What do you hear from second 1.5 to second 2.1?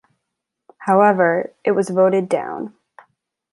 it was